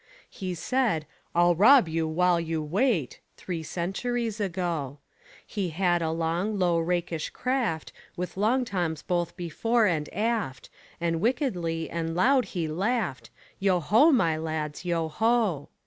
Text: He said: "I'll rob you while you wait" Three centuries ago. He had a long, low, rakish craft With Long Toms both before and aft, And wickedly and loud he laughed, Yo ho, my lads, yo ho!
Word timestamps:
He 0.31 0.55
said: 0.55 1.05
"I'll 1.35 1.53
rob 1.53 1.87
you 1.87 2.07
while 2.07 2.39
you 2.39 2.63
wait" 2.63 3.19
Three 3.37 3.61
centuries 3.61 4.39
ago. 4.39 4.97
He 5.45 5.69
had 5.69 6.01
a 6.01 6.09
long, 6.09 6.57
low, 6.57 6.79
rakish 6.79 7.29
craft 7.29 7.93
With 8.15 8.35
Long 8.35 8.65
Toms 8.65 9.03
both 9.03 9.37
before 9.37 9.85
and 9.85 10.11
aft, 10.11 10.71
And 10.99 11.21
wickedly 11.21 11.87
and 11.87 12.15
loud 12.15 12.45
he 12.57 12.67
laughed, 12.67 13.29
Yo 13.59 13.79
ho, 13.79 14.11
my 14.11 14.37
lads, 14.37 14.83
yo 14.83 15.07
ho! 15.07 15.69